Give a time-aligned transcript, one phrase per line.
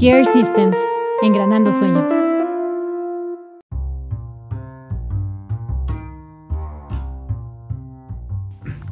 [0.00, 0.78] Gear Systems,
[1.20, 2.10] engranando sueños.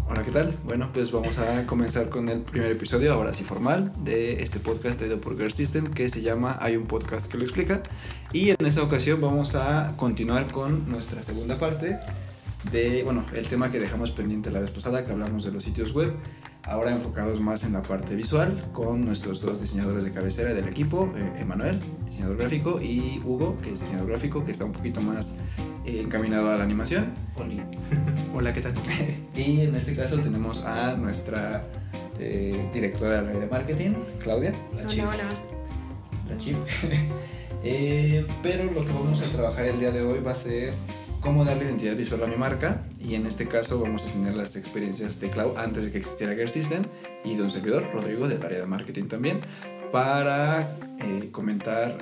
[0.07, 0.55] Hola, ¿qué tal?
[0.65, 4.99] Bueno, pues vamos a comenzar con el primer episodio, ahora sí formal, de este podcast
[4.99, 7.83] traído por Gear System que se llama Hay un podcast que lo explica.
[8.35, 11.99] Y en esta ocasión vamos a continuar con nuestra segunda parte
[12.71, 15.95] de, bueno, el tema que dejamos pendiente la vez pasada, que hablamos de los sitios
[15.95, 16.13] web,
[16.69, 21.13] ahora enfocados más en la parte visual, con nuestros dos diseñadores de cabecera del equipo,
[21.17, 25.39] eh, Emanuel, diseñador gráfico, y Hugo, que es diseñador gráfico, que está un poquito más
[25.85, 27.15] eh, encaminado a la animación.
[28.35, 28.75] Hola, ¿qué tal?
[29.35, 31.65] Y en este caso tenemos a nuestra
[32.19, 34.53] eh, directora de marketing, Claudia.
[34.77, 35.25] La hola, hola.
[36.29, 36.57] La chief.
[37.65, 40.73] Eh, pero lo que vamos a trabajar el día de hoy va a ser
[41.21, 44.57] cómo darle identidad visual a mi marca y en este caso vamos a tener las
[44.57, 46.85] experiencias de Cloud antes de que existiera Gear System
[47.25, 49.41] y de un servidor, Rodrigo, del área de marketing también,
[49.93, 51.99] para eh, comentar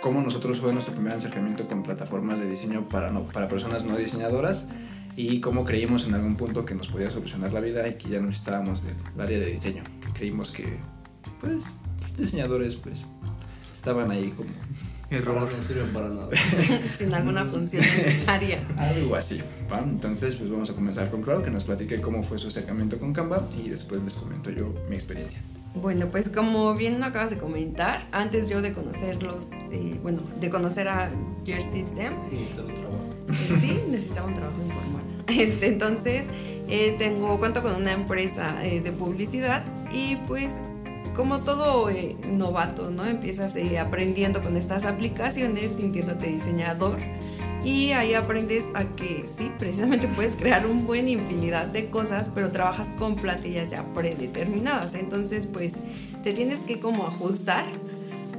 [0.00, 3.96] cómo nosotros fue nuestro primer acercamiento con plataformas de diseño para, no, para personas no
[3.96, 4.68] diseñadoras
[5.16, 8.20] y cómo creímos en algún punto que nos podía solucionar la vida y que ya
[8.20, 10.78] no necesitábamos del área de diseño, que creímos que
[11.40, 11.64] pues
[12.02, 13.04] los diseñadores pues
[13.74, 14.48] estaban ahí como
[15.10, 15.50] Error.
[15.54, 16.28] No sirven para nada.
[16.98, 18.60] Sin alguna función necesaria.
[18.76, 19.40] algo así.
[19.70, 19.80] ¿va?
[19.80, 23.12] Entonces pues vamos a comenzar con Clau que nos platique cómo fue su acercamiento con
[23.12, 25.40] Canva y después les comento yo mi experiencia.
[25.74, 30.50] Bueno, pues como bien lo acabas de comentar, antes yo de conocerlos, eh, bueno, de
[30.50, 31.10] conocer a
[31.44, 33.04] Gear System, Necesito un trabajo.
[33.28, 35.02] eh, sí, necesitaba un trabajo informal.
[35.28, 36.26] Este, entonces,
[36.68, 40.50] eh, tengo, cuento con una empresa eh, de publicidad y pues
[41.14, 43.04] como todo eh, novato, ¿no?
[43.04, 46.98] Empiezas eh, aprendiendo con estas aplicaciones, sintiéndote diseñador
[47.64, 52.50] y ahí aprendes a que sí, precisamente puedes crear un buen infinidad de cosas, pero
[52.50, 54.94] trabajas con plantillas ya predeterminadas.
[54.94, 55.74] Entonces, pues
[56.22, 57.66] te tienes que como ajustar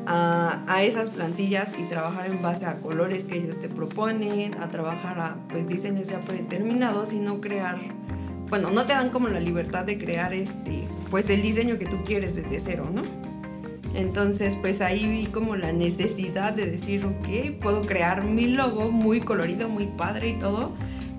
[0.08, 4.72] a, a esas plantillas y trabajar en base a colores que ellos te proponen, a
[4.72, 7.78] trabajar a pues diseños ya predeterminados y no crear,
[8.52, 12.04] bueno, no te dan como la libertad de crear este, pues el diseño que tú
[12.04, 13.04] quieres desde cero, ¿no?
[13.96, 19.22] Entonces, pues ahí vi como la necesidad de decir, ok, puedo crear mi logo muy
[19.22, 20.74] colorido, muy padre y todo,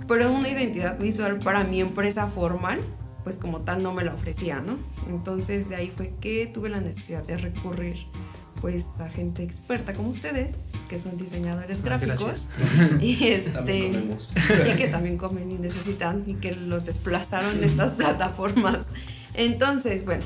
[0.06, 2.82] pero una identidad visual para mi empresa formal,
[3.24, 4.76] pues como tal no me la ofrecía, ¿no?
[5.08, 7.96] Entonces de ahí fue que tuve la necesidad de recurrir
[8.62, 10.54] pues a gente experta como ustedes,
[10.88, 13.02] que son diseñadores Ah, gráficos gracias.
[13.02, 18.86] y este y que también comen y necesitan y que los desplazaron de estas plataformas.
[19.34, 20.24] Entonces, bueno,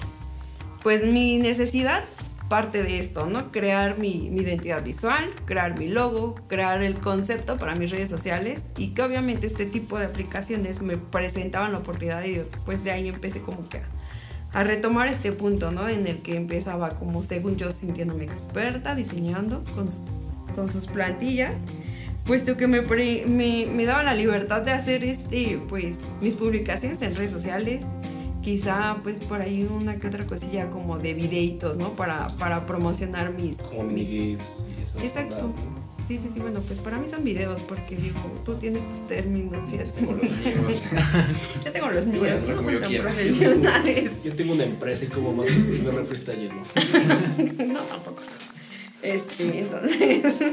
[0.82, 2.04] pues mi necesidad
[2.50, 3.50] parte de esto, ¿no?
[3.50, 8.64] Crear mi, mi identidad visual, crear mi logo, crear el concepto para mis redes sociales
[8.76, 13.08] y que obviamente este tipo de aplicaciones me presentaban la oportunidad y pues de ahí
[13.08, 13.88] empecé como que a,
[14.56, 15.86] a retomar este punto, ¿no?
[15.88, 20.12] En el que empezaba como según yo sintiéndome experta diseñando con sus,
[20.54, 21.52] con sus plantillas
[22.24, 27.00] puesto que me, pre- me, me daba la libertad de hacer este, pues, mis publicaciones
[27.02, 27.84] en redes sociales,
[28.42, 31.94] quizá pues por ahí una que otra cosilla como de videitos, ¿no?
[31.94, 33.58] Para, para promocionar mis...
[33.58, 34.38] Como mis-
[35.02, 35.36] Exacto.
[35.36, 35.75] cosas, ¿no?
[36.06, 39.68] Sí, sí, sí, bueno, pues para mí son videos porque digo, tú tienes tus términos,
[39.68, 39.78] ¿sí?
[40.04, 40.84] Como los míos.
[41.64, 44.10] Yo tengo los míos, no son tan profesionales.
[44.24, 46.62] Yo tengo una empresa y como más mi refri está lleno.
[47.66, 48.22] no, tampoco.
[49.02, 50.34] Este, entonces.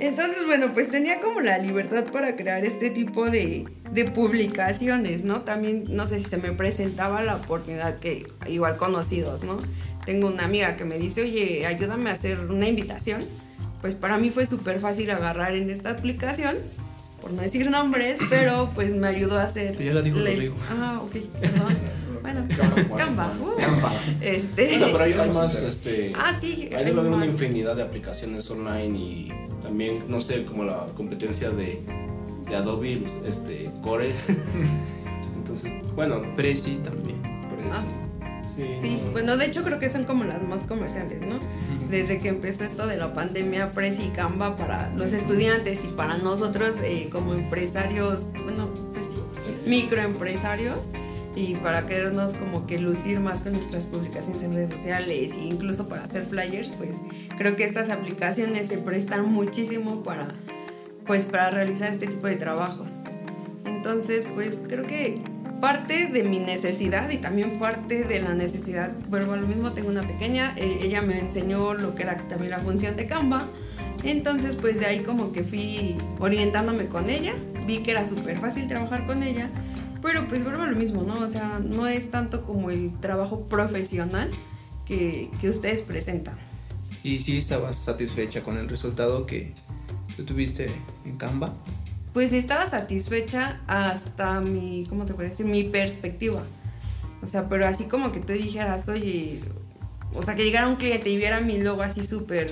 [0.00, 5.42] Entonces, bueno, pues tenía como la libertad para crear este tipo de, de publicaciones, ¿no?
[5.42, 9.58] También, no sé si se me presentaba la oportunidad que, igual conocidos, ¿no?
[10.06, 13.22] Tengo una amiga que me dice, oye, ayúdame a hacer una invitación.
[13.80, 16.56] Pues para mí fue súper fácil agarrar en esta aplicación,
[17.22, 19.76] por no decir nombres, pero pues me ayudó a hacer.
[19.82, 20.56] Ya la dijo le- Rodrigo.
[20.70, 21.76] Ah, ok, perdón.
[22.20, 22.44] Bueno,
[22.96, 23.32] Canva.
[23.40, 24.66] uh, Este.
[24.78, 25.74] Bueno, pero hay Estamos más, enteros.
[25.76, 26.12] este...
[26.16, 30.86] Ah, sí, Hay hay una infinidad de aplicaciones online y también, no sé, como la
[30.96, 31.80] competencia de,
[32.48, 34.14] de Adobe, este, Core.
[35.36, 37.16] Entonces, bueno, Prezi también.
[37.72, 37.82] Ah,
[38.54, 38.64] sí.
[38.82, 41.38] Sí, bueno, de hecho creo que son como las más comerciales, ¿no?
[41.90, 46.18] Desde que empezó esto de la pandemia, Prezi y Canva para los estudiantes y para
[46.18, 49.20] nosotros eh, como empresarios, bueno, pues sí,
[49.66, 50.78] microempresarios
[51.34, 55.88] y para querernos como que lucir más con nuestras publicaciones en redes sociales e incluso
[55.88, 56.96] para hacer flyers, pues
[57.38, 60.28] creo que estas aplicaciones se prestan muchísimo para
[61.06, 62.92] pues para realizar este tipo de trabajos.
[63.64, 65.22] Entonces, pues creo que
[65.60, 69.88] parte de mi necesidad y también parte de la necesidad, vuelvo a lo mismo, tengo
[69.88, 73.48] una pequeña, eh, ella me enseñó lo que era también la función de Canva,
[74.02, 77.34] entonces pues de ahí como que fui orientándome con ella,
[77.66, 79.50] vi que era súper fácil trabajar con ella,
[80.02, 81.18] pero pues vuelvo a lo mismo, ¿no?
[81.18, 84.30] O sea, no es tanto como el trabajo profesional
[84.86, 86.36] que, que ustedes presentan.
[87.02, 89.52] ¿Y si estabas satisfecha con el resultado que
[90.24, 90.70] tuviste
[91.04, 91.54] en Canva?
[92.12, 95.46] Pues estaba satisfecha hasta mi, ¿cómo te puedo decir?
[95.46, 96.42] Mi perspectiva.
[97.22, 99.42] O sea, pero así como que tú dijeras, oye,
[100.14, 102.50] o sea, que llegara un cliente y viera mi logo así súper,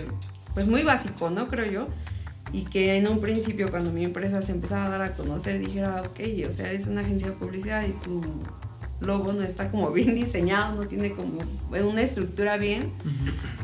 [0.54, 1.48] pues muy básico, ¿no?
[1.48, 1.88] Creo yo.
[2.52, 6.02] Y que en un principio, cuando mi empresa se empezaba a dar a conocer, dijera,
[6.02, 8.22] ok, o sea, es una agencia de publicidad y tu
[9.00, 12.92] logo no está como bien diseñado, no tiene como una estructura bien,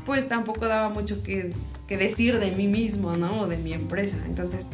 [0.05, 1.53] pues tampoco daba mucho que,
[1.87, 3.43] que decir de mí mismo, ¿no?
[3.43, 4.19] O de mi empresa.
[4.27, 4.67] Entonces,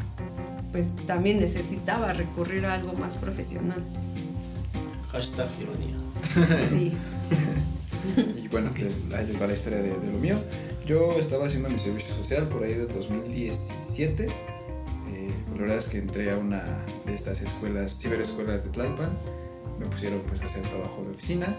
[0.73, 3.83] pues también necesitaba recurrir a algo más profesional.
[5.11, 5.97] Hashtag ironía.
[6.69, 6.93] Sí.
[8.17, 8.85] Y bueno, que
[9.15, 10.37] ahí va la historia de, de lo mío.
[10.87, 14.25] Yo estaba haciendo mi servicio social por ahí del 2017.
[14.25, 14.31] Eh,
[15.53, 16.65] la verdad es que entré a una
[17.05, 19.11] de estas escuelas, ciberescuelas de Tlalpan.
[19.79, 21.55] Me pusieron pues a hacer trabajo de oficina.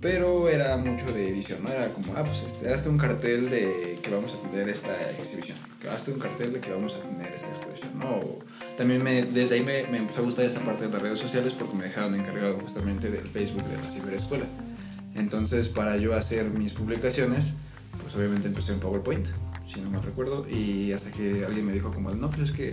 [0.00, 1.70] Pero era mucho de edición, ¿no?
[1.70, 5.56] Era como, ah, pues este, hazte un cartel de que vamos a tener esta exhibición.
[5.80, 7.61] Que hazte un cartel de que vamos a tener esta exposición,
[8.02, 8.42] ¿no?
[8.76, 11.54] También me, desde ahí me, me empezó a gustar esta parte de las redes sociales
[11.54, 14.44] porque me dejaron encargado justamente del Facebook de la ciberescuela.
[15.14, 17.54] Entonces, para yo hacer mis publicaciones,
[18.02, 19.26] pues obviamente empecé en PowerPoint,
[19.72, 22.68] si no me recuerdo, y hasta que alguien me dijo como, no, pues es que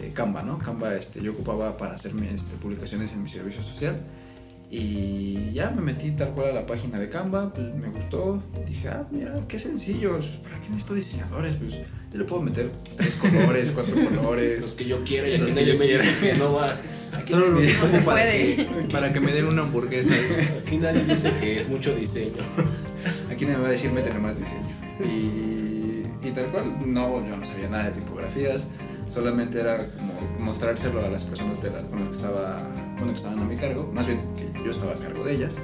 [0.00, 0.58] eh, Canva, ¿no?
[0.58, 4.00] Canva este, yo ocupaba para hacerme este, publicaciones en mi servicio social.
[4.70, 8.40] Y ya me metí tal cual a la página de Canva, pues me gustó.
[8.68, 10.18] Dije, ah, mira, qué sencillo.
[10.44, 11.56] ¿Para qué necesito diseñadores?
[11.56, 11.74] Pues
[12.12, 14.60] yo le puedo meter tres colores, cuatro colores.
[14.60, 16.04] Los que yo quiera y Los los que yo me quiera.
[16.20, 16.68] que no va.
[17.24, 18.56] Solo lo dijo se para, puede.
[18.56, 20.14] que, para que me den una hamburguesa.
[20.64, 22.42] Aquí nadie dice que es mucho diseño.
[23.30, 24.62] Aquí nadie me va a decir, métele más diseño.
[25.04, 28.68] Y, y tal cual, no, yo no sabía nada de tipografías.
[29.12, 32.62] Solamente era como mostrárselo a las personas de con las que estaba,
[33.00, 33.90] bueno, que estaban a mi cargo.
[33.92, 35.56] Más bien, que yo estaba a cargo de ellas.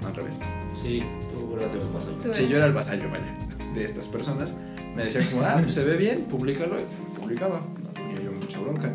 [0.00, 0.38] No, al revés.
[0.80, 2.14] Sí, tú de pasar.
[2.22, 3.36] Tú Sí, yo era el vasallo, vaya,
[3.74, 4.56] de estas personas.
[4.94, 6.76] Me decían como, ah, pues se ve bien, públicalo.
[6.78, 7.60] Y publicaba.
[7.82, 8.94] No tenía yo mucha bronca.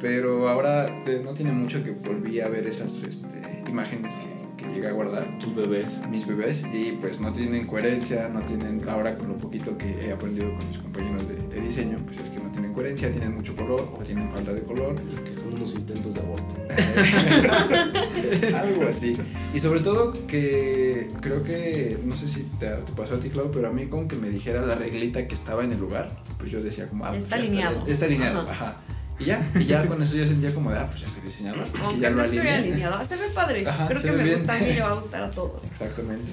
[0.00, 4.66] Pero ahora eh, no tiene mucho que volví a ver esas este, imágenes que, que
[4.74, 5.38] llegué a guardar.
[5.38, 6.06] Tus bebés.
[6.10, 10.12] Mis bebés y pues no tienen coherencia, no tienen, ahora con lo poquito que he
[10.12, 13.56] aprendido con mis compañeros de, de diseño, pues es que no tienen coherencia, tienen mucho
[13.56, 14.96] color o tienen falta de color.
[15.10, 16.54] Y que son unos intentos de aborto.
[18.56, 19.16] Algo así.
[19.54, 23.50] Y sobre todo que creo que, no sé si te, te pasó a ti, Clau,
[23.50, 26.50] pero a mí como que me dijera la reglita que estaba en el lugar, pues
[26.50, 27.86] yo decía como, ah, pues Está ya alineado.
[27.86, 28.50] Está, alineado, Ajá.
[28.52, 28.76] ajá.
[29.20, 31.66] Y ya, y ya con eso yo sentía como de, ah, pues ya estoy diseñador.
[31.82, 32.54] Aunque ya no lo estoy alineé.
[32.56, 33.08] alineado.
[33.08, 33.66] Se ve padre.
[33.68, 34.36] Ajá, Creo que me bien.
[34.36, 35.62] gusta a mí y le va a gustar a todos.
[35.64, 36.30] Exactamente.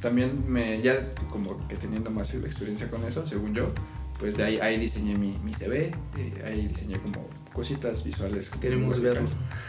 [0.00, 3.72] También me, ya como que teniendo más experiencia con eso, según yo,
[4.18, 8.50] pues de ahí, ahí diseñé mi, mi CV, eh, ahí diseñé como cositas visuales.
[8.60, 9.28] Queremos verlo.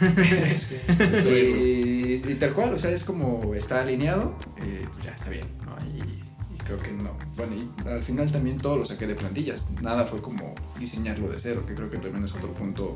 [1.26, 5.46] y, y tal cual, o sea, es como está alineado, eh, pues ya está bien,
[5.64, 5.74] ¿no?
[5.86, 6.22] Y
[6.66, 7.10] creo que no.
[7.36, 11.38] Bueno, y al final también todo lo saqué de plantillas, nada fue como diseñarlo de
[11.38, 12.94] cero, que creo que también es otro punto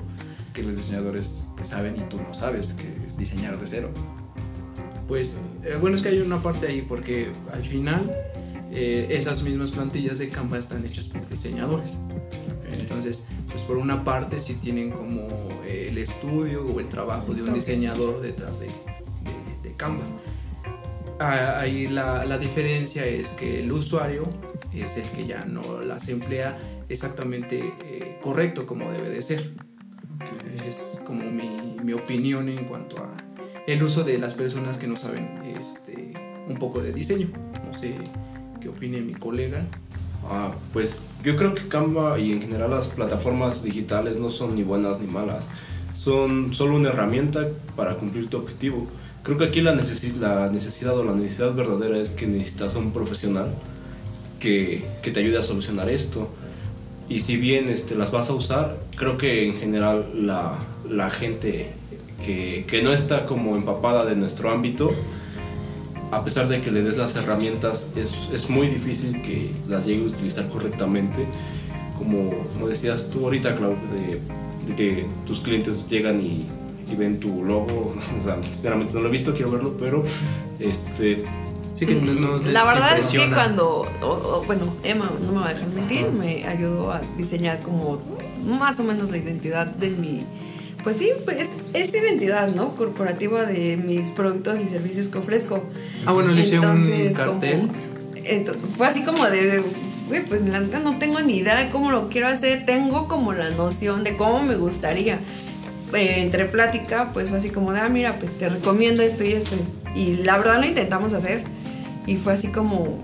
[0.53, 3.91] que los diseñadores pues, saben y tú no sabes, que es diseñar de cero.
[5.09, 5.31] Pues
[5.65, 8.11] eh, bueno, es que hay una parte ahí porque al final
[8.73, 11.99] eh, esas mismas plantillas de Canva están hechas por diseñadores.
[12.73, 15.23] Entonces, pues por una parte sí tienen como
[15.65, 20.05] eh, el estudio o el trabajo de un diseñador detrás de, de- de Canva.
[21.21, 24.23] Ah, Ahí la, la diferencia es que el usuario
[24.73, 26.59] es el que ya no las emplea
[26.89, 29.51] exactamente eh, correcto como debe de ser.
[30.55, 33.11] Esa es como mi, mi opinión en cuanto a
[33.67, 36.13] el uso de las personas que no saben este,
[36.49, 37.29] un poco de diseño.
[37.67, 37.95] No sé
[38.59, 39.67] qué opine mi colega.
[40.31, 44.63] Ah, pues yo creo que Canva y en general las plataformas digitales no son ni
[44.63, 45.49] buenas ni malas.
[45.95, 47.47] Son solo una herramienta
[47.77, 48.87] para cumplir tu objetivo.
[49.23, 52.79] Creo que aquí la, necesi- la necesidad o la necesidad verdadera es que necesitas a
[52.79, 53.47] un profesional
[54.39, 56.29] que, que te ayude a solucionar esto.
[57.09, 60.55] Y si bien este, las vas a usar, creo que en general la,
[60.89, 61.71] la gente
[62.25, 64.91] que, que no está como empapada de nuestro ámbito,
[66.13, 70.05] a pesar de que le des las herramientas, es, es muy difícil que las llegue
[70.05, 71.27] a utilizar correctamente.
[71.99, 74.21] Como, como decías tú ahorita, Clau, de,
[74.67, 76.47] de que tus clientes llegan y,
[76.91, 77.95] y ven tu logo.
[78.21, 80.03] O sea, sinceramente no lo he visto, quiero verlo, pero
[80.59, 81.25] este,
[81.73, 85.41] Sí que no- no La verdad es que cuando, o- o, bueno, Emma no me
[85.41, 87.99] va a dejar mentir, me ayudó a diseñar como
[88.45, 90.25] más o menos la identidad de mi,
[90.83, 92.75] pues sí, pues es identidad, ¿no?
[92.77, 95.63] Corporativa de mis productos y servicios que ofrezco.
[96.05, 97.61] Ah, bueno, le hice un Entonces, cartel.
[97.69, 99.63] como- fue así como de,
[100.09, 103.49] güey, pues la no tengo ni idea de cómo lo quiero hacer, tengo como la
[103.51, 105.19] noción de cómo me gustaría.
[105.93, 109.33] Eh, entre plática, pues fue así como de, ah, mira, pues te recomiendo esto y
[109.33, 109.57] esto.
[109.95, 111.43] Y la verdad lo intentamos hacer.
[112.07, 112.99] Y fue así como,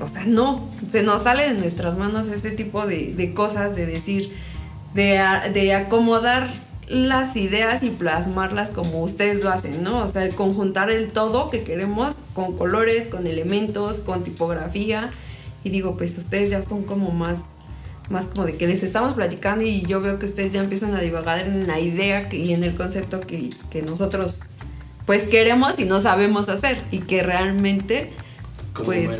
[0.00, 3.86] o sea, no, se nos sale de nuestras manos este tipo de, de cosas, de
[3.86, 4.32] decir,
[4.94, 5.20] de,
[5.52, 6.50] de acomodar
[6.88, 10.04] las ideas y plasmarlas como ustedes lo hacen, ¿no?
[10.04, 15.00] O sea, conjuntar el todo que queremos con colores, con elementos, con tipografía.
[15.62, 17.38] Y digo, pues ustedes ya son como más,
[18.10, 21.00] más como de que les estamos platicando y yo veo que ustedes ya empiezan a
[21.00, 24.40] divagar en la idea que- y en el concepto que, que nosotros
[25.06, 28.10] pues queremos y no sabemos hacer y que realmente
[28.72, 29.10] Como Pues.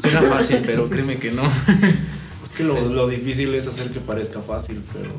[0.00, 1.42] Suena fácil, pero créeme que no.
[2.44, 5.10] Es que lo, lo difícil es hacer que parezca fácil, pero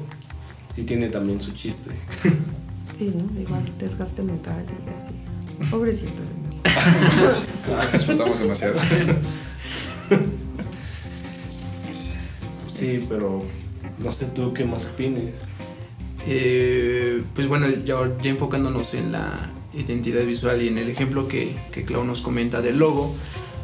[0.75, 1.91] sí tiene también su chiste.
[2.97, 3.39] sí, ¿no?
[3.41, 5.69] Igual desgaste mental y así.
[5.69, 6.21] Pobrecito.
[6.23, 8.75] de explotamos demasiado.
[12.81, 13.43] Sí, pero
[13.99, 15.41] no sé tú qué más opines.
[16.27, 21.53] Eh, pues bueno, ya, ya enfocándonos en la identidad visual y en el ejemplo que,
[21.71, 23.13] que Clau nos comenta del logo,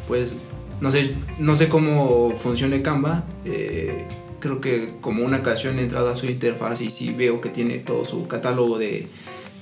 [0.08, 0.32] pues
[0.80, 3.24] no sé, no sé cómo funcione Canva.
[3.44, 4.04] eh,
[4.40, 7.78] creo que como una ocasión he entrado a su interfaz y sí veo que tiene
[7.78, 9.08] todo su catálogo de,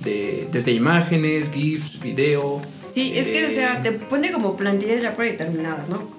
[0.01, 2.61] de- desde imágenes, GIFs, video.
[2.93, 6.11] Sí, es que, o sea, eh, te pone como plantillas ya predeterminadas, ¿no?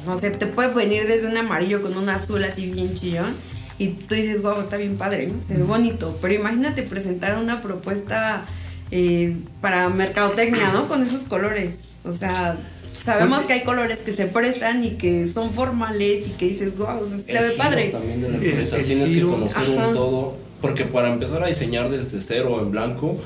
[0.00, 2.94] O sea, no sé, te puede venir desde un amarillo con un azul así bien
[2.94, 3.34] chillón
[3.78, 5.38] y tú dices, wow, está bien padre, ¿no?
[5.40, 6.18] Se ve bonito.
[6.20, 8.44] Pero imagínate presentar una propuesta
[8.90, 10.88] eh, para mercadotecnia, ¿no?
[10.88, 11.84] Con esos colores.
[12.04, 12.56] O sea,
[13.04, 16.98] sabemos que hay colores que se prestan y que son formales y que dices, wow,
[17.00, 17.88] o sea, se El ve giro padre.
[17.88, 18.76] También de la El- empresa.
[18.78, 19.28] el Tienes giro.
[19.28, 19.88] que conocer Ajá.
[19.88, 20.36] un todo.
[20.60, 23.16] Porque para empezar a diseñar desde cero en blanco,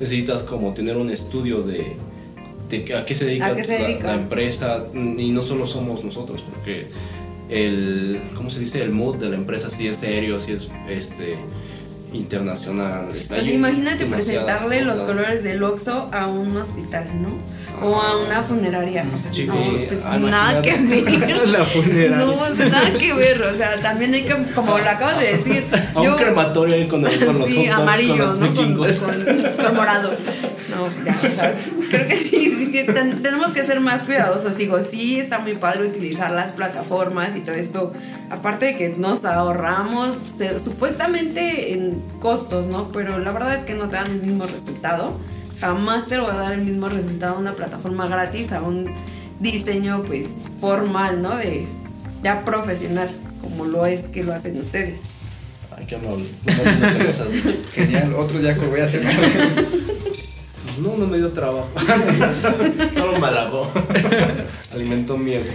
[0.00, 1.92] necesitas como tener un estudio de,
[2.96, 4.06] a qué se dedica, ¿A qué se la- dedica?
[4.08, 4.84] La, empresa.
[4.94, 6.86] Y no solo somos nosotros, porque
[7.48, 8.82] el, ¿cómo se dice?
[8.82, 11.36] El mood de la empresa sí es serio, sí es este
[12.12, 13.08] internacional.
[13.16, 17.30] está Pues imagínate presentarle los colores del Oxxo a un hospital, ¿no?
[17.86, 19.04] O a una funeraria.
[19.12, 21.48] O sea, Sí, no, pues Ah, nada que ver.
[21.48, 22.16] La funeraria.
[22.18, 23.42] No, sea, nada que ver.
[23.42, 25.64] O sea, también hay que, como lo acabas de decir.
[25.94, 28.46] A un crematorio ahí con, el- con los sí, amarillo, con los ¿no?
[28.46, 28.96] Con, vikingos.
[28.98, 30.10] con- con morado.
[30.70, 31.54] No, ya, o sea,
[31.90, 32.16] creo que
[32.50, 34.56] sí, ten- tenemos que ser más cuidadosos.
[34.56, 37.92] Digo, sí está muy padre utilizar las plataformas y todo esto.
[38.30, 42.90] Aparte de que nos ahorramos se- supuestamente en costos, ¿no?
[42.92, 45.18] Pero la verdad es que no te dan el mismo resultado.
[45.60, 48.90] Jamás te lo va a dar el mismo resultado una plataforma gratis a un
[49.40, 50.26] diseño, pues,
[50.60, 51.36] formal, ¿no?
[51.36, 51.66] De
[52.22, 55.00] ya profesional, como lo es que lo hacen ustedes.
[55.76, 56.24] Ay, qué amable.
[57.74, 59.02] Genial, otro día que voy a hacer.
[60.82, 61.68] No, no me dio trabajo.
[62.94, 63.70] Solo me halagó.
[64.72, 65.52] Alimentó mi ego.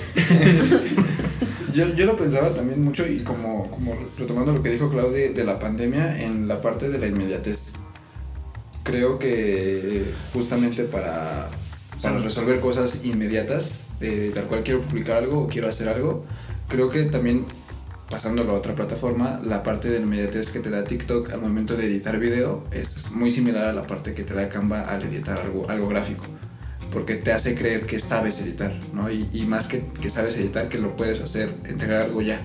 [1.74, 5.43] Yo, yo lo pensaba también mucho y como, como retomando lo que dijo Claudia de
[5.43, 7.74] la pandemia en la parte de la inmediatez.
[8.84, 11.50] Creo que justamente para,
[12.01, 16.24] para resolver cosas inmediatas, de tal cual quiero publicar algo o quiero hacer algo,
[16.69, 17.46] creo que también
[18.10, 21.86] pasándolo a otra plataforma, la parte de inmediatez que te da TikTok al momento de
[21.86, 25.70] editar video es muy similar a la parte que te da Canva al editar algo,
[25.70, 26.24] algo gráfico
[26.92, 29.12] porque te hace creer que sabes editar, ¿no?
[29.12, 32.40] Y, y más que, que sabes editar, que lo puedes hacer, entregar algo ya.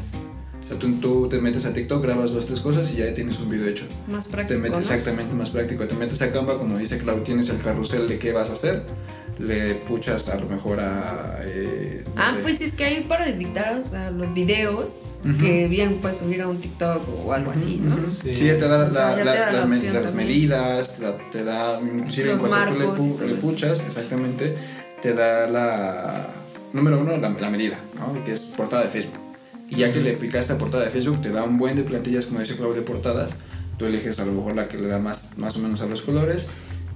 [0.64, 3.38] O sea, tú, tú te metes a TikTok, grabas dos, tres cosas y ya tienes
[3.38, 3.85] un video hecho.
[4.09, 4.81] Más Te práctico, metes ¿no?
[4.81, 5.87] exactamente más práctico.
[5.87, 8.83] Te metes a Canva, como dice Clau, tienes el carrusel de qué vas a hacer.
[9.38, 11.38] Le puchas a lo mejor a.
[11.45, 12.42] eh, no Ah, sé.
[12.42, 15.38] pues es que hay para editar o sea, los videos Ujú.
[15.38, 17.97] que bien puedes subir a un TikTok o algo así, ¿no?
[18.11, 18.35] Sí.
[18.35, 21.45] Sí, ya te da, sea, la- te da la las, me- medidas, te da, te
[21.45, 23.41] da inclusive Los en cuanto tú le, le eso.
[23.43, 24.57] puchas, exactamente,
[25.00, 26.26] te da la,
[26.73, 28.25] número uno, la, la medida, ¿no?
[28.25, 29.19] que es portada de Facebook.
[29.71, 32.26] Y ya que le picaste a portada de Facebook, te da un buen de plantillas,
[32.26, 33.37] como dice Claudio, de portadas.
[33.79, 36.02] Tú eliges a lo mejor la que le da más, más o menos a los
[36.02, 36.49] colores.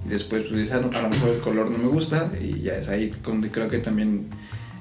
[0.05, 2.29] Y después tú dices, "Ah, no, a lo mejor el color no me gusta.
[2.39, 4.27] Y ya es ahí donde creo que también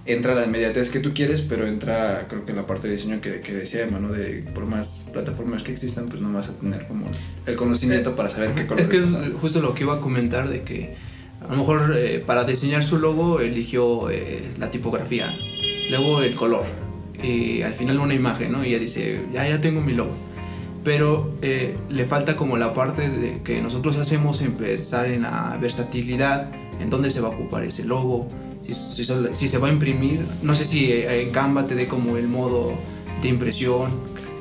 [0.07, 3.41] entra la inmediatez que tú quieres, pero entra creo que la parte de diseño que,
[3.41, 4.13] que decía Emma, ¿no?
[4.13, 7.07] De por más plataformas que existan, pues no vas a tener como
[7.45, 9.05] el conocimiento para saber qué color Es que es
[9.41, 10.95] justo lo que iba a comentar de que
[11.41, 15.35] a lo mejor eh, para diseñar su logo eligió eh, la tipografía,
[15.91, 16.65] luego el color
[17.23, 18.65] y al final una imagen, ¿no?
[18.65, 20.13] Y ella dice, ya, ya tengo mi logo.
[20.85, 26.51] Pero eh, le falta como la parte de que nosotros hacemos empezar en la versatilidad,
[26.81, 28.29] en dónde se va a ocupar ese logo,
[28.75, 31.87] si, si si se va a imprimir, no sé si eh, en Canva te dé
[31.87, 32.73] como el modo
[33.23, 33.91] de impresión,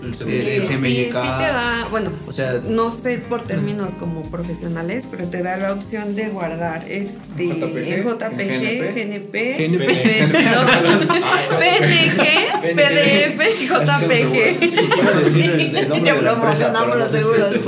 [0.06, 4.22] el, el sí, CMYK, sí te da, bueno, o sea, no sé por términos como
[4.30, 9.58] profesionales, pero te da la opción de guardar este JPG, GNP, GNP,
[11.60, 12.16] PNG,
[12.62, 14.36] PDF y JPG.
[15.96, 17.56] Empresa, promocionamos los seguros.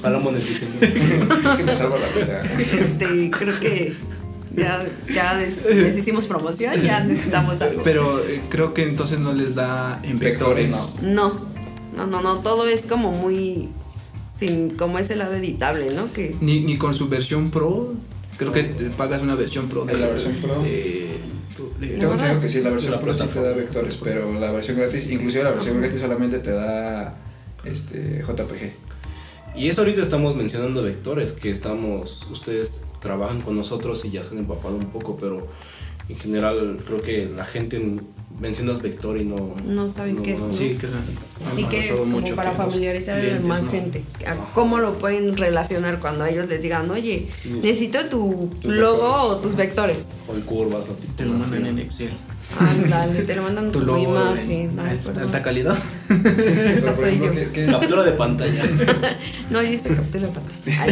[0.00, 0.76] Ojalá moneticemos.
[0.82, 2.42] Es que me salva la vida.
[2.58, 3.94] Este, creo que
[4.56, 7.82] Ya, ya les, les hicimos promoción, ya necesitamos algo.
[7.84, 11.02] Pero eh, creo que entonces no les da en Vectores, vectores.
[11.02, 11.40] No,
[11.96, 13.68] no, no, no, todo es como muy,
[14.32, 16.12] sin, como ese lado editable, ¿no?
[16.12, 17.92] Que Ni, ni con su versión pro.
[18.38, 19.84] Creo que te pagas una versión pro.
[19.84, 20.62] ¿De la versión pro?
[20.62, 21.10] de-
[21.80, 24.50] de- Tengo entendido que sí, la versión la Pro sí te da vectores, pero la
[24.52, 27.16] versión gratis, inclusive la versión gratis solamente te da
[27.64, 28.85] este JPG.
[29.56, 34.32] Y eso ahorita estamos mencionando vectores, que estamos, ustedes trabajan con nosotros y ya se
[34.32, 35.46] han empapado un poco, pero
[36.08, 37.80] en general creo que la gente
[38.38, 39.54] mencionas vector y no...
[39.64, 40.52] No saben qué es, ¿no?
[40.52, 40.86] Sí, que
[41.60, 46.24] y que es como para familiarizar a más gente, a cómo lo pueden relacionar cuando
[46.24, 49.30] a ellos les digan, oye, necesito tu logo vectores.
[49.30, 50.06] o tus vectores.
[50.28, 52.10] O curvas o Te lo mandan en Excel.
[52.58, 54.50] Ándale, te lo mandan Tu logo imagen.
[54.50, 55.76] en Ay, alta, alta calidad.
[56.08, 57.30] Esa soy yo.
[57.32, 58.62] ¿qué- qué es- Captura de pantalla.
[59.50, 60.86] No, yo hice captura de pantalla.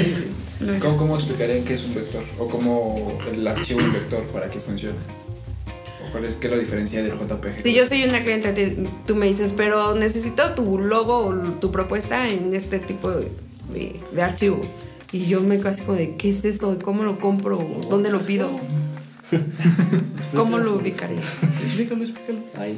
[0.60, 0.78] No.
[0.80, 2.22] ¿Cómo, ¿Cómo explicarían qué es un vector?
[2.38, 4.96] ¿O cómo el archivo un vector para que funcione?
[6.06, 7.60] ¿O cuál es, qué lo diferencia del JPG?
[7.62, 11.70] Si yo soy una cliente, te- tú me dices, pero necesito tu logo o tu
[11.72, 13.28] propuesta en este tipo de,
[13.72, 14.60] de- de archivo.
[15.12, 16.78] Y yo me quedo así como de, ¿qué es eso?
[16.82, 17.58] ¿Cómo lo compro?
[17.90, 18.48] ¿Dónde lo pido?
[20.34, 21.18] ¿Cómo lo ubicaría?
[21.18, 22.38] explícalo, explícalo.
[22.58, 22.76] Ahí.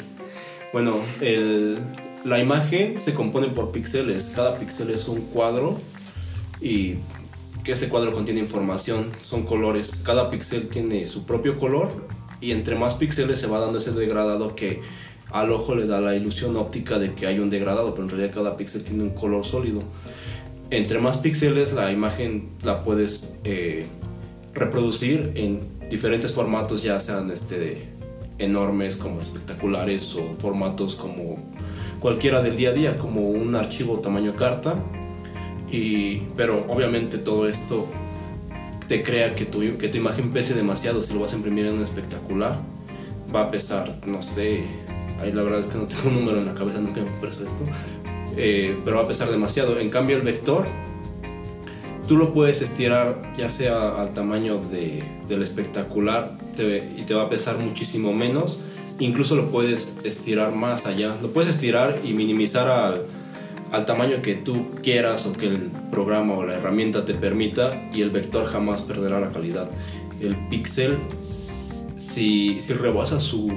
[0.72, 1.78] Bueno, el-
[2.24, 4.32] la imagen se compone por píxeles.
[4.34, 5.80] Cada píxel es un cuadro
[6.60, 6.96] y
[7.64, 10.00] que ese cuadro contiene información, son colores.
[10.04, 11.88] Cada píxel tiene su propio color
[12.40, 14.80] y entre más píxeles se va dando ese degradado que
[15.30, 18.34] al ojo le da la ilusión óptica de que hay un degradado, pero en realidad
[18.34, 19.82] cada píxel tiene un color sólido.
[20.70, 23.86] Entre más píxeles la imagen la puedes eh,
[24.54, 25.60] reproducir en
[25.90, 27.88] diferentes formatos, ya sean este,
[28.38, 31.38] enormes como espectaculares o formatos como
[32.00, 34.74] cualquiera del día a día, como un archivo tamaño carta.
[35.70, 37.86] Y, pero obviamente todo esto
[38.88, 41.74] te crea que tu, que tu imagen pese demasiado si lo vas a imprimir en
[41.74, 42.56] un espectacular.
[43.34, 44.64] Va a pesar, no sé,
[45.20, 47.44] ahí la verdad es que no tengo un número en la cabeza, nunca me preso
[47.44, 47.64] esto,
[48.36, 49.80] eh, pero va a pesar demasiado.
[49.80, 50.66] En cambio el vector,
[52.08, 57.24] tú lo puedes estirar ya sea al tamaño de, del espectacular te- y te va
[57.24, 58.58] a pesar muchísimo menos.
[58.98, 61.14] Incluso lo puedes estirar más allá.
[61.20, 63.02] Lo puedes estirar y minimizar al,
[63.72, 68.00] al tamaño que tú quieras o que el programa o la herramienta te permita y
[68.02, 69.68] el vector jamás perderá la calidad.
[70.20, 70.96] El píxel,
[71.98, 73.52] si, si rebasa su,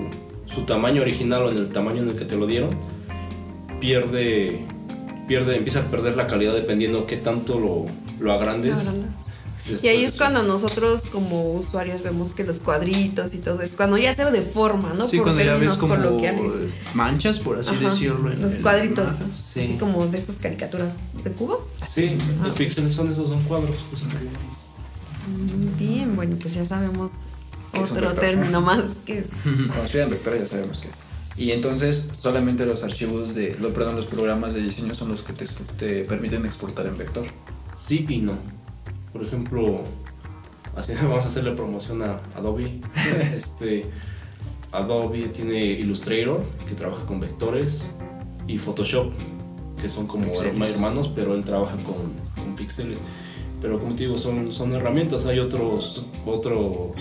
[0.54, 2.72] su tamaño original o en el tamaño en el que te lo dieron,
[3.80, 4.60] pierde,
[5.28, 7.86] pierde, empieza a perder la calidad dependiendo qué tanto lo,
[8.20, 8.80] lo agrandes.
[8.80, 13.62] Después Y ahí de es cuando nosotros como usuarios vemos que los cuadritos y todo
[13.62, 15.08] eso, cuando ya se deforma, ¿no?
[15.08, 16.52] Sí, por cuando ya ves como coloquiales.
[16.96, 18.32] manchas, por así Ajá, decirlo.
[18.32, 19.60] en los cuadritos, Ajá, sí.
[19.62, 21.62] así como de esas caricaturas de cubos.
[21.94, 23.76] Sí, el píxel son esos, son cuadros.
[23.92, 24.08] justo.
[25.78, 27.14] Bien, bueno, pues ya sabemos
[27.72, 28.20] ¿Qué es otro vector?
[28.26, 29.30] término más que es.
[29.44, 30.96] Cuando escriban vectores ya sabemos qué es.
[31.38, 35.34] Y entonces solamente los archivos de, lo, perdón, los programas de diseño son los que
[35.34, 35.46] te,
[35.78, 37.26] te permiten exportar en vector.
[37.90, 38.34] Sí y no.
[39.12, 39.80] Por ejemplo,
[40.76, 42.80] así vamos a hacerle promoción a Adobe.
[43.36, 43.84] este,
[44.72, 47.90] Adobe tiene Illustrator, que trabaja con vectores,
[48.48, 49.12] y Photoshop,
[49.82, 50.76] que son como Píxeles.
[50.76, 53.00] hermanos, pero él trabaja con, con píxeles.
[53.60, 55.26] Pero como te digo, son, son herramientas.
[55.26, 56.92] Hay otros, otros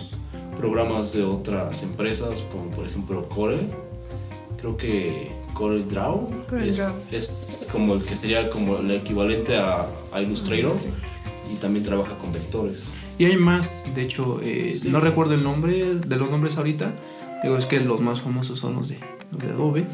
[0.57, 3.69] programas de otras empresas, como por ejemplo Corel.
[4.57, 6.95] Creo que Corel Draw, Corel es, Draw.
[7.11, 10.73] es como el que sería como el equivalente a, a Illustrator
[11.53, 12.85] y también trabaja con vectores.
[13.19, 14.91] Y hay más, de hecho, eh, Sí.
[14.91, 16.95] no recuerdo el nombre de los nombres ahorita.
[17.43, 18.99] Digo, es que los más famosos son los de,
[19.33, 19.85] los de Adobe.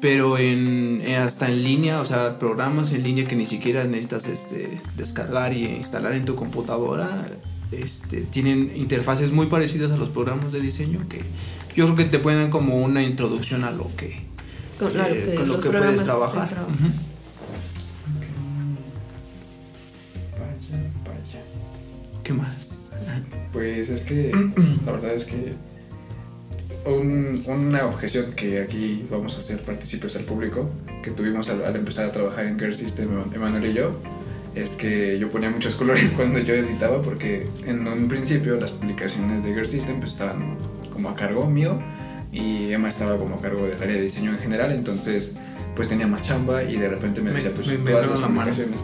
[0.00, 4.28] Pero en, eh, hasta en línea, o sea, programas en línea que ni siquiera necesitas
[4.28, 7.26] este, descargar y instalar en tu computadora,
[7.72, 11.22] este, tienen interfaces muy parecidas a los programas de diseño que
[11.74, 14.25] yo creo que te pueden dar como una introducción a lo que,
[14.78, 16.48] Con, claro, eh, que con lo los que programas puedes trabajar.
[20.32, 21.42] Vaya, vaya.
[22.22, 22.90] ¿Qué más?
[23.52, 24.32] Pues es que
[24.84, 25.52] la verdad es que
[26.84, 30.68] un- una objeción que aquí vamos a hacer partícipes al público,
[31.02, 33.92] que tuvimos al, al empezar a trabajar en Gear System, Emanuel y yo,
[34.54, 39.42] es que yo ponía muchos colores cuando yo editaba porque en un principio las publicaciones
[39.42, 40.56] de Gear System pues, estaban
[40.92, 41.80] como a cargo mío
[42.36, 45.32] y Emma estaba como a cargo del área de diseño en general, entonces
[45.74, 48.26] pues tenía más chamba y de repente me decía pues me- me todas las la
[48.28, 48.80] publicaciones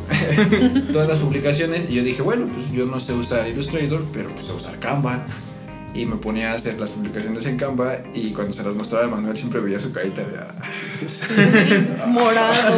[0.93, 4.45] todas las publicaciones y yo dije bueno pues yo no sé usar Illustrator pero pues
[4.47, 5.25] sé usar Canva
[5.95, 9.09] y me ponía a hacer las publicaciones en Canva y cuando se las mostraba a
[9.09, 12.07] Manuel siempre veía su carita de "Ah".
[12.09, 12.77] morado,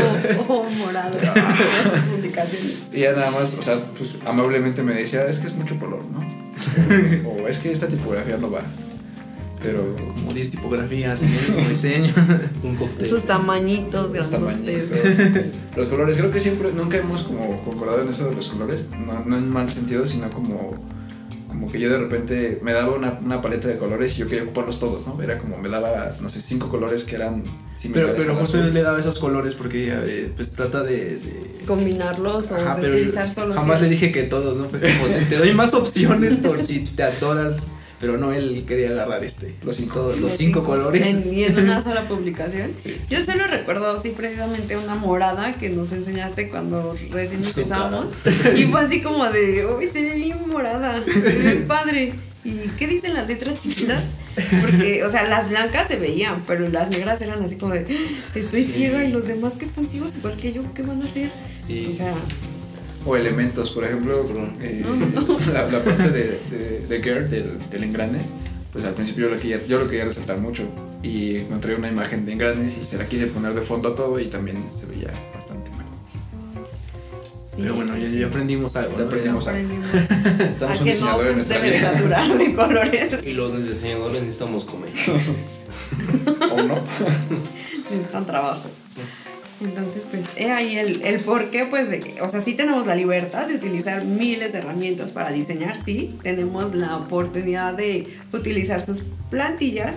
[0.48, 1.18] oh, morado.
[2.14, 2.78] Publicaciones.
[2.92, 6.02] y ya nada más o sea pues amablemente me decía es que es mucho color
[6.12, 6.20] ¿no?
[7.30, 8.60] o es que esta tipografía no va.
[9.64, 12.12] Pero Como 10 tipografías mismo diseño.
[12.62, 13.06] Un cóctel.
[13.06, 14.90] Sus tamañitos los grandotes.
[14.90, 18.90] tamañitos, los colores, creo que siempre, nunca hemos como concordado en eso de los colores,
[19.06, 20.74] no, no en mal sentido, sino como,
[21.48, 24.44] como que yo de repente me daba una, una paleta de colores y yo quería
[24.44, 25.20] ocuparlos todos, ¿no?
[25.22, 28.14] Era como me daba, no sé, cinco colores que eran Pero, similares.
[28.18, 32.56] pero al justo le daba esos colores porque eh, pues trata de, de- Combinarlos o
[32.56, 34.68] Ajá, de pero utilizar solo Jamás le dije que todos, ¿no?
[34.68, 37.72] Fue como te, te doy más opciones por si te atoras.
[38.00, 39.54] Pero no, él quería agarrar este.
[39.64, 40.12] Los cinco.
[40.20, 41.06] Los cinco colores.
[41.06, 42.72] En, y en una sola publicación.
[42.84, 42.96] Sí.
[43.08, 48.12] Yo solo recuerdo, sí, precisamente una morada que nos enseñaste cuando recién empezamos.
[48.56, 52.12] Y fue así como de, uy, se ve bien morada, se ve padre.
[52.44, 54.02] ¿Y qué dicen las letras chiquitas?
[54.60, 57.86] Porque, o sea, las blancas se veían, pero las negras eran así como de,
[58.34, 61.30] estoy ciega y los demás que están ciegos igual que yo, ¿qué van a hacer?
[61.66, 61.86] Sí.
[61.88, 62.12] O sea,
[63.06, 64.24] O elementos, por ejemplo,
[64.62, 64.82] eh,
[65.52, 68.18] la, la parte de, de, de Gerd, del, del engrane,
[68.72, 70.68] pues al principio yo lo, quería, yo lo quería resaltar mucho
[71.02, 74.18] y encontré una imagen de engranes y se la quise poner de fondo a todo
[74.18, 75.84] y también se veía bastante mal.
[76.10, 76.18] sí.
[77.58, 78.92] Pero bueno, ya, ya aprendimos algo.
[78.92, 79.04] Ya ¿no?
[79.06, 79.46] aprendimos.
[79.46, 81.92] aprendimos Necesitamos a un que no diseñador en se debe vida.
[81.92, 83.26] saturar de colores.
[83.26, 84.90] Y los diseñadores necesitamos comer.
[86.52, 86.74] ¿O no?
[87.90, 88.68] necesitan trabajo.
[89.64, 92.86] Entonces, pues, he ahí el, el por qué, pues, de que- o sea, sí tenemos
[92.86, 98.82] la libertad de utilizar miles de herramientas para diseñar, sí, tenemos la oportunidad de utilizar
[98.82, 99.96] sus plantillas,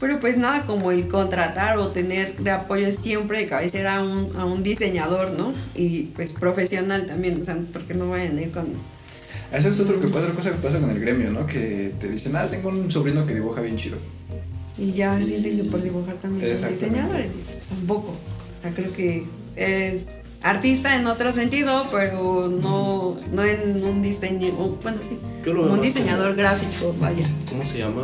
[0.00, 4.36] pero pues nada como el contratar o tener de apoyo siempre de cabecera a un,
[4.36, 5.54] a un diseñador, ¿no?
[5.74, 8.66] Y pues profesional también, o sea, porque no vayan a ir con...
[9.52, 11.46] Eso es otro que pasa, otra cosa que pasa con el gremio, ¿no?
[11.46, 13.96] Que te dicen, ah, tengo un sobrino que dibuja bien chido.
[14.76, 18.14] Y ya sienten que por dibujar también son diseñadores, y pues tampoco.
[18.66, 19.24] Sea, creo que
[19.54, 24.52] eres artista en otro sentido, pero no, no en un diseño,
[24.82, 27.26] bueno, sí, como un diseñador gráfico, vaya.
[27.48, 28.02] ¿Cómo se llama?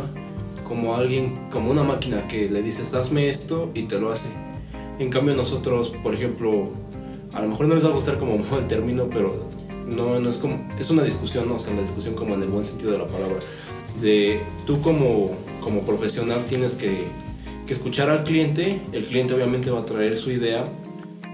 [0.65, 4.29] Como alguien, como una máquina que le dices, hazme esto y te lo hace.
[4.99, 6.69] En cambio nosotros, por ejemplo,
[7.33, 9.49] a lo mejor no les va a gustar como el término, pero
[9.87, 11.55] no, no es como, es una discusión, ¿no?
[11.55, 13.37] o sea, la discusión como en el buen sentido de la palabra.
[14.01, 17.05] De tú como, como profesional tienes que,
[17.67, 20.63] que escuchar al cliente, el cliente obviamente va a traer su idea,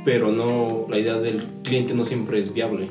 [0.05, 2.89] pero no, la idea del cliente no siempre es viable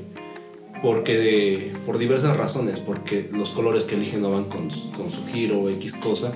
[0.82, 5.26] porque por diversas razones, porque los colores que eligen no van con, su- con su
[5.26, 6.32] giro o X cosa.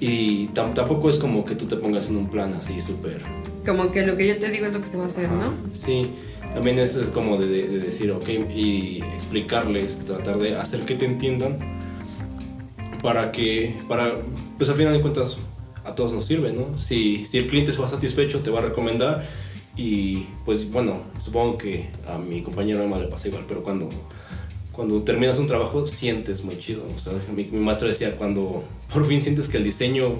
[0.00, 3.20] Y tam- tampoco es como que tú te pongas en un plan así súper...
[3.66, 5.52] Como que lo que yo te digo es lo que se va a hacer, ¿no?
[5.72, 6.06] Sí,
[6.54, 10.94] también es, es como de, de- de decir, ok, y explicarles, tratar de hacer que
[10.94, 11.58] te entiendan
[13.02, 14.14] para que, para,
[14.58, 15.38] pues al final de cuentas,
[15.84, 16.78] a todos nos sirve, ¿no?
[16.78, 19.26] Si, si el cliente se va satisfecho, te va a recomendar
[19.76, 23.88] y pues bueno, supongo que a mi compañero Emma le pasa igual, pero cuando,
[24.72, 26.84] cuando terminas un trabajo sientes muy chido.
[26.94, 30.14] O sea, mi, mi maestro decía, cuando por fin sientes que el diseño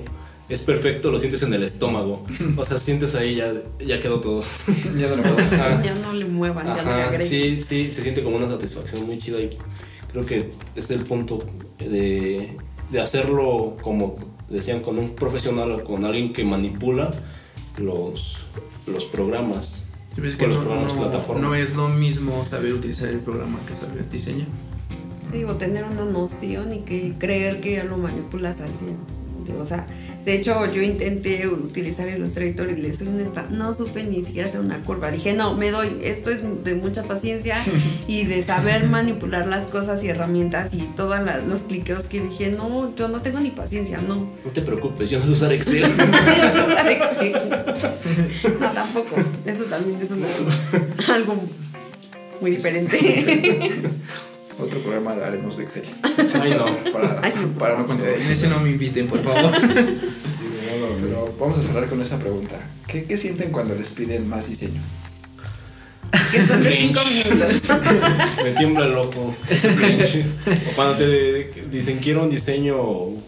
[0.48, 2.24] es perfecto, lo sientes en el estómago.
[2.56, 4.42] O sea, sientes ahí, ya, ya quedó todo.
[4.98, 5.60] ya no lo puedo hacer.
[5.60, 5.82] Ajá.
[5.82, 7.28] Ya no le muevan, ya no le agreguen.
[7.28, 9.56] sí, sí, se siente como una satisfacción muy chida y
[10.12, 11.42] creo que es el punto
[11.78, 12.56] de,
[12.90, 14.16] de hacerlo como
[14.48, 17.10] decían con un profesional o con alguien que manipula
[17.78, 18.36] los,
[18.86, 19.84] los programas.
[20.16, 21.42] Yo pienso Con que los no, programas no- plataforma.
[21.42, 24.46] no es lo mismo saber utilizar el programa que saber diseñar.
[25.30, 28.96] Sí, o tener una noción y que creer que ya lo manipulas al 100.
[29.60, 29.86] O sea,
[30.24, 34.60] de hecho yo intenté utilizar Illustrator y les soy honesta, no supe ni siquiera hacer
[34.60, 35.10] una curva.
[35.10, 37.56] Dije, no, me doy, esto es de mucha paciencia
[38.08, 42.94] y de saber manipular las cosas y herramientas y todos los cliqueos que dije, no,
[42.96, 44.14] yo no tengo ni paciencia, no.
[44.44, 45.82] No te preocupes, yo no sé usar Excel.
[45.84, 47.32] Yo sé usar Excel.
[48.60, 49.16] No, tampoco.
[49.44, 50.26] Eso también es una-
[51.14, 51.34] algo
[52.40, 53.70] muy diferente.
[54.58, 55.84] Otro programa haremos de Excel.
[56.40, 56.92] Ay, no.
[56.92, 57.20] Para,
[57.58, 58.08] para no contar.
[58.08, 59.50] En ese no me inviten, por favor.
[59.54, 59.60] Sí,
[60.78, 60.94] no, no.
[61.00, 62.56] Pero vamos a cerrar con esta pregunta.
[62.86, 64.80] ¿Qué, qué sienten cuando les piden más diseño?
[66.30, 67.62] que son de 5 minutos.
[68.44, 69.20] Me tiembla el loco.
[69.20, 72.76] o cuando te dicen quiero un diseño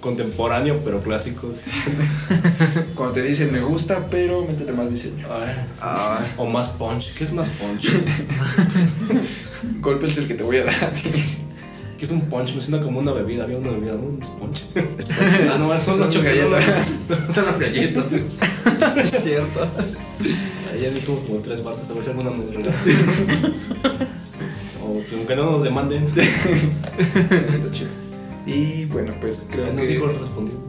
[0.01, 1.53] contemporáneo pero clásico.
[3.07, 5.29] Cuando te dicen me gusta, pero métele más diseño.
[5.31, 7.15] Ay, Ah, o más punch.
[7.15, 7.89] ¿Qué es más punch?
[9.81, 11.09] Golpe es el que te voy a dar a ti.
[11.97, 12.57] ¿Qué es un punch?
[12.57, 13.45] Me suena como una bebida.
[13.45, 14.01] Había una bebida, ¿no?
[14.01, 14.65] Un punch.
[15.49, 16.93] ah, no, son Son las galletas.
[17.33, 18.05] son las galletas.
[18.93, 19.69] sí, es cierto.
[20.83, 22.73] Ya dijimos como tres barcos, a ver si alguna nos regala.
[24.85, 26.03] O que no nos demanden.
[26.09, 27.91] Está chido.
[28.47, 29.87] Y bueno, pues creo No que.
[29.87, 30.66] dijo respondió.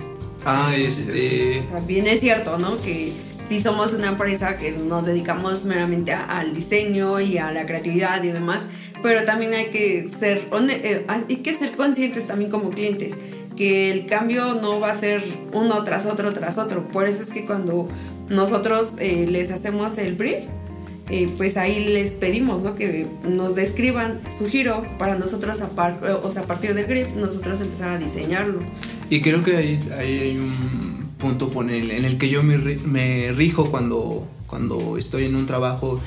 [0.50, 1.60] Ah, este.
[1.60, 2.80] O sea, bien es cierto, ¿no?
[2.82, 3.12] Que
[3.50, 8.24] si somos una empresa que nos dedicamos meramente a- al diseño y a la creatividad
[8.24, 8.68] y demás,
[9.04, 13.18] pero también hay que ser, eh, hay que ser conscientes también como clientes
[13.58, 16.88] que el cambio no va a ser uno tras otro tras otro.
[16.88, 17.90] Por eso es que cuando
[18.30, 20.46] nosotros eh, les hacemos el brief,
[21.10, 22.76] eh, pues ahí les pedimos ¿no?
[22.76, 25.70] que nos describan su giro para nosotros, a,
[26.24, 28.60] o sea, a partir del brief, nosotros empezar a diseñarlo.
[29.10, 34.28] Y creo que ahí, hay un punto en el que yo me, me rijo cuando,
[34.46, 36.02] cuando estoy en un trabajo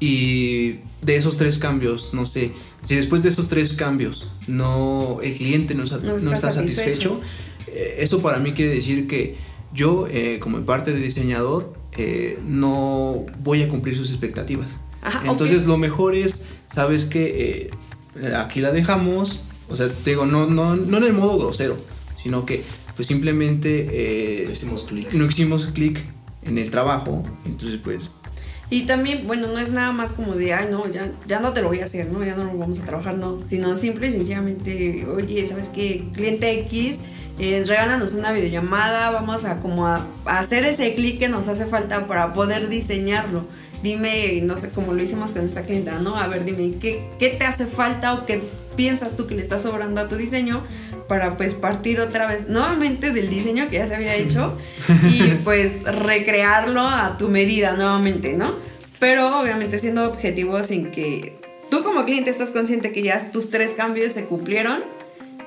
[0.00, 2.52] y de esos tres cambios, no sé,
[2.84, 7.20] si después de esos tres cambios no el cliente no, está, satisfecho,
[7.66, 9.36] eh, eso para mí quiere decir que
[9.72, 14.76] yo eh, como parte de diseñador eh, no voy a cumplir sus expectativas.
[15.24, 17.70] Entonces lo mejor es, sabes que
[18.36, 21.76] aquí la dejamos, o sea, te digo, no, no, no en el modo grosero,
[22.24, 22.64] sino que
[22.96, 25.12] pues simplemente no hicimos clic.
[25.12, 26.00] No hicimos clic
[26.42, 28.16] en el trabajo, entonces pues
[28.70, 31.60] y también, bueno, no es nada más como de, ay, no, ya, ya no te
[31.60, 32.24] lo voy a hacer, ¿no?
[32.24, 33.44] Ya no lo vamos a trabajar, no.
[33.44, 36.08] Sino simple y sencillamente, oye, ¿sabes qué?
[36.12, 36.96] Cliente X,
[37.38, 42.06] eh, regálanos una videollamada, vamos a como a, hacer ese clic que nos hace falta
[42.06, 43.46] para poder diseñarlo.
[43.82, 46.16] Dime, no sé, cómo lo hicimos con esta clienta, ¿no?
[46.16, 48.42] A ver, dime, ¿qué, ¿qué te hace falta o qué
[48.76, 50.64] piensas tú que le está sobrando a tu diseño?
[51.08, 54.56] Para pues partir otra vez nuevamente del diseño que ya se había hecho
[55.10, 58.54] y pues recrearlo a tu medida nuevamente, ¿no?
[58.98, 61.38] Pero obviamente siendo objetivos en que
[61.70, 64.82] tú como cliente estás consciente que ya tus tres cambios se cumplieron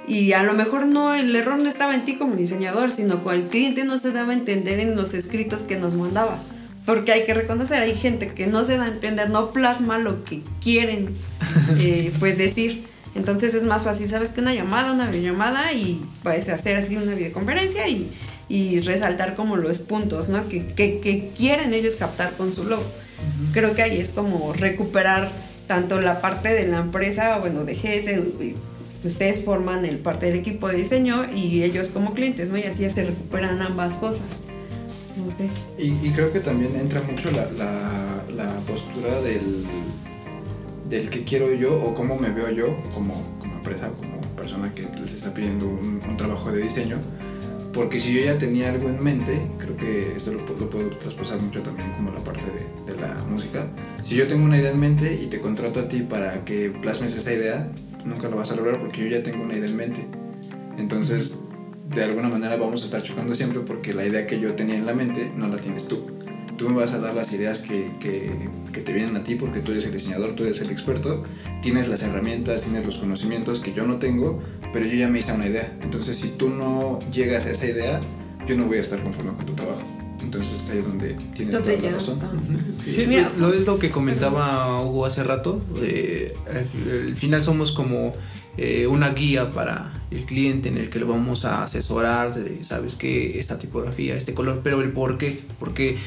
[0.07, 3.35] y a lo mejor no el error no estaba en ti como diseñador, sino que
[3.35, 6.39] el cliente no se daba a entender en los escritos que nos mandaba.
[6.85, 10.23] Porque hay que reconocer, hay gente que no se da a entender, no plasma lo
[10.23, 11.09] que quieren
[11.79, 12.86] eh, pues decir.
[13.17, 17.15] Entonces es más fácil, sabes que una llamada, una videollamada y puedes hacer así una
[17.15, 18.09] videoconferencia y,
[18.47, 20.47] y resaltar como los puntos, ¿no?
[20.47, 22.83] Que, que, quieren ellos captar con su logo.
[23.51, 25.29] Creo que ahí es como recuperar
[25.65, 28.55] tanto la parte de la empresa, bueno, de GS,
[29.03, 32.57] ustedes forman el parte del equipo de diseño y ellos como clientes, ¿no?
[32.57, 34.27] Y así se recuperan ambas cosas.
[35.17, 35.49] No sé.
[35.77, 39.65] Y, y creo que también entra mucho la, la, la postura del
[40.89, 44.73] del que quiero yo o cómo me veo yo como, como empresa o como persona
[44.73, 46.97] que les está pidiendo un, trabajo de diseño.
[47.73, 51.39] Porque si yo ya tenía algo en mente, creo que esto lo, lo puedo traspasar
[51.39, 53.67] mucho también como la parte de, de, la música.
[54.03, 57.15] Si yo tengo una idea en mente y te contrato a ti para que plasmes
[57.15, 57.71] esa idea,
[58.03, 60.07] nunca lo vas a lograr porque yo ya tengo una idea en mente.
[60.77, 61.39] Entonces,
[61.93, 64.85] de alguna manera vamos a estar chocando siempre porque la idea que yo tenía en
[64.85, 66.16] la mente no la tienes tú
[66.57, 69.59] tú me vas a dar las ideas que, que, que, te vienen a ti porque
[69.59, 71.23] tú eres el diseñador, tú eres el experto,
[71.61, 74.41] tienes las herramientas, tienes los conocimientos que yo no tengo,
[74.73, 75.77] pero yo ya me hice una idea.
[75.81, 78.01] Entonces, si tú no llegas a esa idea,
[78.47, 79.81] yo no voy a estar conforme con tu trabajo.
[80.19, 82.17] Entonces ahí es donde tienes toda la razón.
[82.83, 85.61] Sí, lo es lo que comentaba Hugo hace rato.
[85.81, 88.13] Eh, al final somos como
[88.57, 92.95] eh, una guía para el cliente en el que lo vamos a asesorar, de, sabes
[92.95, 95.97] que esta tipografía, este color, pero el por qué, porque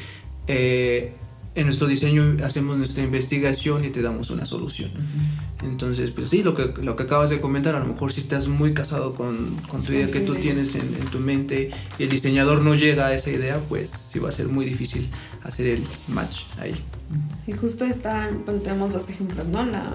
[0.47, 1.13] eh,
[1.53, 4.91] en nuestro diseño hacemos nuestra investigación y te damos una solución.
[5.63, 8.47] Entonces, pues sí, lo que, lo que acabas de comentar, a lo mejor si estás
[8.47, 12.09] muy casado con, con tu idea que tú tienes en, en, tu mente y el
[12.09, 15.09] diseñador no llega a esa idea, pues sí va a ser muy difícil
[15.43, 16.73] hacer el match ahí.
[17.45, 19.65] Y justo están, pues, tenemos dos ejemplos, ¿no?
[19.65, 19.91] La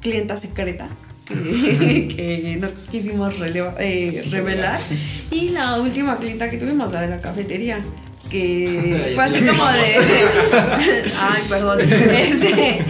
[0.00, 0.88] clienta secreta.
[1.26, 3.34] Que, no quisimos
[3.78, 4.80] eh, revelar
[5.30, 7.82] y la última clienta que tuvimos, la de la cafetería,
[8.32, 9.82] que fue así como de.
[11.20, 11.80] Ay, perdón.
[11.80, 12.84] Este,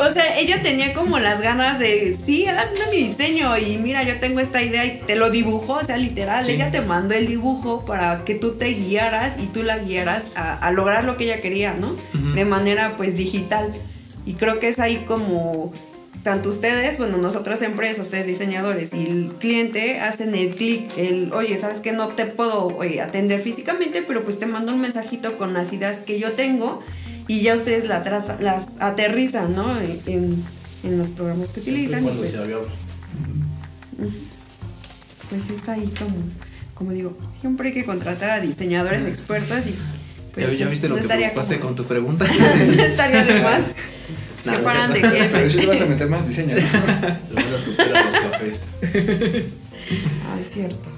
[0.00, 2.16] o sea, ella tenía como las ganas de.
[2.16, 5.84] Sí, hazme mi diseño y mira, yo tengo esta idea y te lo dibujó, o
[5.84, 6.48] sea, literal.
[6.48, 10.70] Ella te mandó el dibujo para que tú te guiaras y tú la guiaras a,
[10.72, 11.94] lograr lo que ella quería, ¿no?
[12.34, 13.72] De manera, pues, digital.
[14.24, 15.72] Y creo que es ahí como
[16.26, 21.56] tanto ustedes, bueno, nosotros empresas, ustedes diseñadores y el cliente hacen el clic, el, oye,
[21.56, 25.72] ¿sabes que No te puedo atender físicamente, pero pues te mando un mensajito con las
[25.72, 26.82] ideas que yo tengo
[27.28, 29.78] y ya ustedes las, las aterrizan, ¿no?
[29.78, 30.44] En,
[30.82, 32.04] los programas que utilizan.
[32.04, 32.36] Y pues,
[35.30, 36.16] pues es ahí como,
[36.74, 39.76] como digo, siempre hay que contratar a diseñadores expertos y
[40.34, 42.26] pues, ¿Ya, viste lo que preocupaste con tu pregunta?
[42.76, 43.62] no estaría de más.
[44.52, 45.28] que fueran de queso.
[45.32, 46.54] Pero si le vas a meter más diseño.
[46.54, 48.60] Vas a a los cafés.
[50.24, 50.88] Ah, es cierto.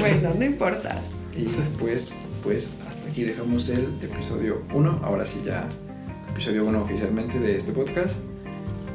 [0.00, 1.00] Bueno, no importa.
[1.36, 1.44] Y
[1.78, 2.08] pues,
[2.42, 5.00] pues hasta aquí dejamos el episodio 1.
[5.04, 5.68] Ahora sí ya
[6.30, 8.24] episodio 1 oficialmente de este podcast.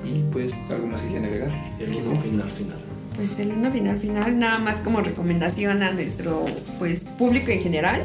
[0.04, 1.52] Y pues algo más que quieran agregar.
[1.80, 2.78] El uno final final.
[3.16, 6.46] Pues el uno final final, nada más como recomendación a nuestro
[6.80, 8.02] pues público en general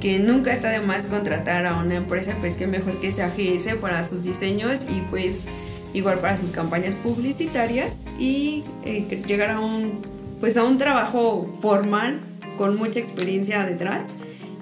[0.00, 3.74] que nunca está de más contratar a una empresa, pues que mejor que sea GS
[3.80, 5.44] para sus diseños y pues
[5.94, 10.00] igual para sus campañas publicitarias y eh, llegar a un,
[10.40, 12.20] pues a un trabajo formal
[12.56, 14.04] con mucha experiencia detrás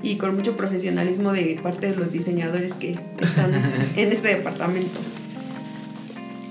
[0.02, 3.52] y con mucho profesionalismo de parte de los diseñadores que están
[3.96, 5.00] en este departamento.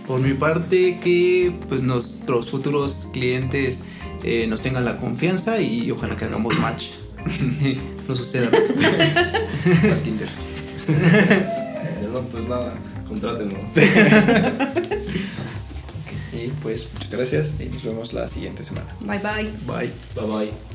[0.05, 3.83] Por mi parte, que pues nuestros futuros clientes
[4.23, 6.89] eh, nos tengan la confianza y ojalá que hagamos match.
[8.07, 8.47] no suceda.
[8.47, 10.27] Al Tinder.
[12.11, 12.73] No, pues nada,
[13.07, 13.55] contrátenos.
[16.33, 18.87] Y pues muchas gracias y nos vemos la siguiente semana.
[19.01, 19.51] Bye bye.
[19.65, 19.91] Bye.
[20.15, 20.74] Bye bye.